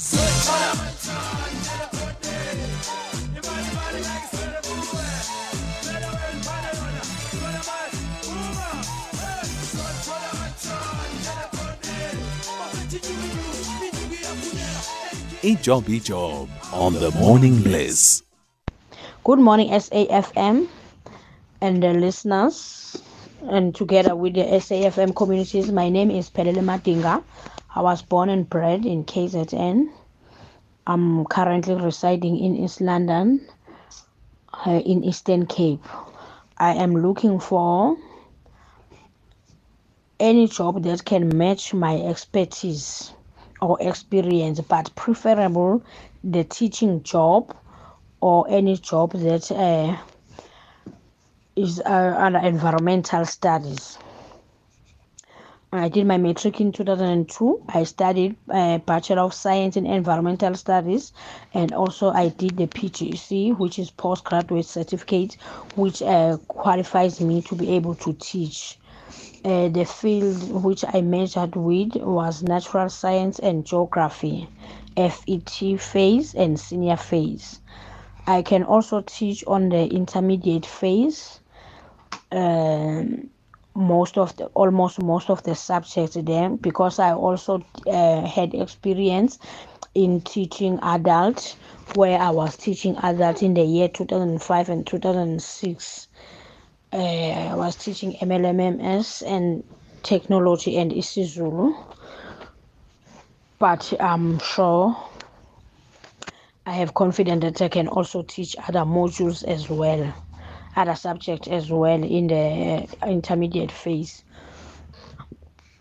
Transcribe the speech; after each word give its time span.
A 0.00 0.04
job, 15.56 15.88
a 15.88 15.98
job 15.98 16.48
on 16.72 16.94
the 16.94 17.10
morning 17.18 17.60
bliss. 17.62 18.22
Good 19.24 19.40
morning, 19.40 19.70
SAFM 19.70 20.68
and 21.60 21.82
the 21.82 21.92
listeners, 21.92 23.02
and 23.42 23.74
together 23.74 24.16
with 24.16 24.34
the 24.34 24.42
SAFM 24.42 25.14
communities. 25.14 25.70
My 25.70 25.88
name 25.88 26.10
is 26.10 26.28
Phenele 26.30 26.62
Madinga. 26.62 27.22
I 27.74 27.80
was 27.82 28.02
born 28.02 28.28
and 28.28 28.48
bred 28.48 28.84
in 28.84 29.04
KZN. 29.04 29.90
I'm 30.86 31.24
currently 31.26 31.74
residing 31.74 32.38
in 32.38 32.56
East 32.56 32.80
London, 32.80 33.46
uh, 34.66 34.80
in 34.84 35.04
Eastern 35.04 35.46
Cape. 35.46 35.84
I 36.56 36.74
am 36.74 36.94
looking 36.96 37.38
for 37.38 37.96
any 40.18 40.48
job 40.48 40.82
that 40.82 41.04
can 41.04 41.36
match 41.36 41.72
my 41.72 41.96
expertise 42.00 43.12
or 43.60 43.76
experience, 43.80 44.60
but 44.60 44.90
preferable 44.96 45.82
the 46.24 46.42
teaching 46.42 47.02
job 47.04 47.56
or 48.20 48.46
any 48.48 48.76
job 48.76 49.12
that 49.12 49.50
uh, 49.52 49.96
is 51.58 51.80
uh, 51.80 52.14
under 52.16 52.38
environmental 52.38 53.24
studies. 53.24 53.98
I 55.72 55.90
did 55.90 56.06
my 56.06 56.16
matric 56.16 56.62
in 56.62 56.72
2002. 56.72 57.62
I 57.68 57.84
studied 57.84 58.36
a 58.48 58.80
Bachelor 58.86 59.20
of 59.22 59.34
Science 59.34 59.76
in 59.76 59.84
Environmental 59.84 60.54
Studies, 60.54 61.12
and 61.52 61.72
also 61.74 62.10
I 62.10 62.28
did 62.30 62.56
the 62.56 62.68
PGC, 62.68 63.58
which 63.58 63.78
is 63.78 63.90
postgraduate 63.90 64.64
certificate, 64.64 65.36
which 65.76 66.00
uh, 66.00 66.38
qualifies 66.48 67.20
me 67.20 67.42
to 67.42 67.54
be 67.54 67.70
able 67.74 67.94
to 67.96 68.14
teach. 68.14 68.78
Uh, 69.44 69.68
the 69.68 69.84
field 69.84 70.64
which 70.64 70.84
I 70.88 71.02
majored 71.02 71.54
with 71.54 71.96
was 71.96 72.42
natural 72.42 72.88
science 72.88 73.38
and 73.38 73.66
geography, 73.66 74.48
FET 74.96 75.80
phase 75.80 76.34
and 76.34 76.58
senior 76.58 76.96
phase. 76.96 77.60
I 78.26 78.42
can 78.42 78.62
also 78.62 79.02
teach 79.02 79.44
on 79.46 79.68
the 79.68 79.86
intermediate 79.86 80.66
phase. 80.66 81.40
Um, 82.30 83.30
most 83.74 84.18
of 84.18 84.36
the 84.36 84.46
almost 84.46 84.98
most 85.00 85.30
of 85.30 85.42
the 85.44 85.54
subjects 85.54 86.16
there 86.20 86.50
because 86.50 86.98
I 86.98 87.12
also 87.12 87.64
uh, 87.86 88.26
had 88.26 88.54
experience 88.54 89.38
in 89.94 90.20
teaching 90.20 90.78
adults 90.82 91.56
where 91.94 92.18
I 92.18 92.30
was 92.30 92.56
teaching 92.56 92.96
adults 92.98 93.42
in 93.42 93.54
the 93.54 93.62
year 93.62 93.88
2005 93.88 94.68
and 94.68 94.86
2006 94.86 96.08
uh, 96.92 96.96
I 96.96 97.54
was 97.54 97.76
teaching 97.76 98.14
MLMMS 98.20 99.22
and 99.26 99.62
technology 100.02 100.76
and 100.78 100.90
isiZulu. 100.90 101.74
But 103.58 103.92
I'm 104.00 104.38
sure 104.38 104.96
I 106.66 106.72
have 106.72 106.94
confidence 106.94 107.42
that 107.42 107.62
I 107.62 107.68
can 107.68 107.88
also 107.88 108.22
teach 108.22 108.56
other 108.66 108.80
modules 108.80 109.44
as 109.44 109.68
well 109.68 110.14
other 110.76 110.94
subjects 110.94 111.48
as 111.48 111.70
well 111.70 112.02
in 112.02 112.26
the 112.28 112.88
intermediate 113.06 113.72
phase. 113.72 114.22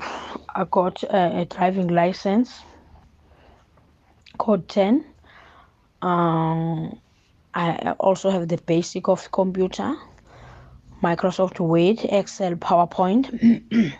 I 0.00 0.64
got 0.70 1.02
a, 1.02 1.40
a 1.40 1.44
driving 1.46 1.88
license, 1.88 2.60
code 4.38 4.68
10. 4.68 5.04
Um, 6.02 7.00
I 7.54 7.94
also 7.98 8.30
have 8.30 8.48
the 8.48 8.58
basic 8.58 9.08
of 9.08 9.30
computer, 9.32 9.94
Microsoft 11.02 11.60
Word, 11.60 12.04
Excel, 12.04 12.54
PowerPoint. 12.54 13.94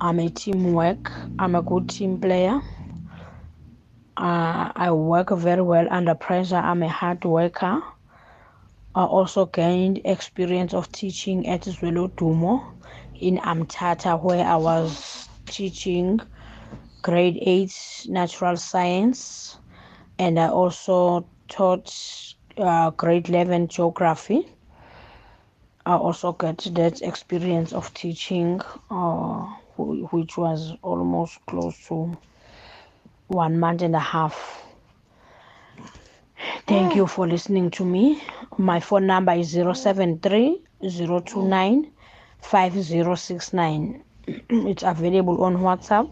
I'm 0.00 0.18
a 0.20 0.28
teamwork. 0.30 1.12
I'm 1.38 1.54
a 1.54 1.62
good 1.62 1.88
team 1.88 2.20
player. 2.20 2.60
Uh, 4.16 4.72
I 4.74 4.90
work 4.92 5.30
very 5.30 5.62
well 5.62 5.86
under 5.90 6.14
pressure. 6.14 6.56
I'm 6.56 6.82
a 6.82 6.88
hard 6.88 7.24
worker. 7.24 7.82
I 8.94 9.04
also 9.04 9.46
gained 9.46 10.00
experience 10.04 10.74
of 10.74 10.90
teaching 10.92 11.46
at 11.48 11.62
Zwelodumo 11.62 12.64
in 13.20 13.38
Umtata, 13.38 14.20
where 14.22 14.44
I 14.44 14.56
was 14.56 15.28
teaching 15.46 16.20
grade 17.02 17.38
8 17.40 18.06
natural 18.08 18.56
science, 18.56 19.58
and 20.18 20.38
I 20.38 20.48
also 20.48 21.28
taught 21.48 21.94
uh, 22.56 22.90
grade 22.90 23.28
11 23.28 23.68
geography. 23.68 24.46
I 25.86 25.94
also 25.96 26.32
got 26.32 26.58
that 26.72 27.00
experience 27.02 27.72
of 27.72 27.94
teaching, 27.94 28.60
uh, 28.90 29.46
which 29.78 30.36
was 30.36 30.74
almost 30.82 31.38
close 31.46 31.78
to 31.88 32.16
one 33.28 33.58
month 33.58 33.82
and 33.82 33.96
a 33.96 34.00
half. 34.00 34.67
Thank 36.68 36.94
you 36.94 37.06
for 37.06 37.26
listening 37.26 37.70
to 37.72 37.84
me. 37.86 38.22
My 38.58 38.78
phone 38.78 39.06
number 39.06 39.32
is 39.32 39.52
073 39.52 40.62
029 40.82 41.90
5069. 42.42 44.04
It's 44.50 44.82
available 44.82 45.42
on 45.42 45.56
WhatsApp. 45.56 46.10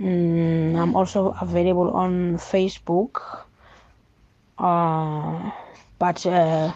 Mm, 0.00 0.74
I'm 0.74 0.96
also 0.96 1.36
available 1.38 1.90
on 1.90 2.38
Facebook. 2.38 3.44
Uh, 4.56 5.50
but 5.98 6.24
uh, 6.24 6.72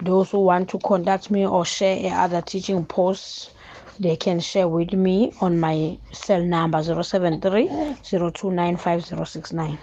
those 0.00 0.30
who 0.30 0.44
want 0.44 0.68
to 0.70 0.78
contact 0.78 1.32
me 1.32 1.44
or 1.44 1.64
share 1.64 2.14
other 2.14 2.42
teaching 2.42 2.84
posts, 2.84 3.50
they 3.98 4.14
can 4.14 4.38
share 4.38 4.68
with 4.68 4.92
me 4.92 5.32
on 5.40 5.58
my 5.58 5.98
cell 6.12 6.44
number 6.44 6.80
073 6.80 7.96
029 8.04 8.76
5069. 8.76 9.78